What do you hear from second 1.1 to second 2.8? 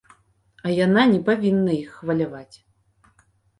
не павінна іх хваляваць.